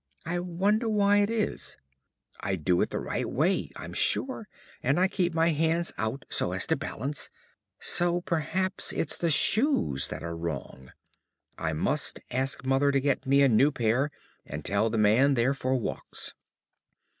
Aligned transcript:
I 0.25 0.39
wonder 0.39 0.89
why 0.89 1.17
it 1.19 1.29
is. 1.29 1.77
I 2.39 2.55
do 2.55 2.81
it 2.81 2.89
the 2.89 2.97
right 2.97 3.29
way, 3.29 3.69
I'm 3.75 3.93
sure, 3.93 4.47
and 4.81 4.99
I 4.99 5.07
keep 5.07 5.31
my 5.31 5.49
hands 5.49 5.93
out 5.95 6.25
so 6.27 6.53
as 6.53 6.65
to 6.65 6.75
balance, 6.75 7.29
so 7.79 8.19
perhaps 8.19 8.93
it's 8.93 9.15
the 9.15 9.29
shoes 9.29 10.07
that 10.07 10.23
are 10.23 10.35
wrong. 10.35 10.91
I 11.55 11.73
must 11.73 12.19
ask 12.31 12.65
Mother 12.65 12.91
to 12.91 12.99
get 12.99 13.27
me 13.27 13.43
a 13.43 13.47
new 13.47 13.69
pair, 13.71 14.09
and 14.43 14.65
tell 14.65 14.89
the 14.89 14.97
man 14.97 15.35
they're 15.35 15.53
for 15.53 15.75
walks. 15.75 16.33